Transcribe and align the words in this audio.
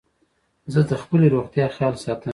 زه 0.73 0.79
د 0.89 0.91
خپلي 1.01 1.27
روغتیا 1.35 1.65
خیال 1.75 1.95
ساتم. 2.03 2.29